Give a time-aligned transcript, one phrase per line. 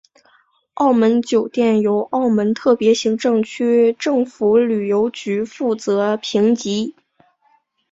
[0.73, 6.95] 澳门酒店由澳门特别行政区政府旅游局负责评级。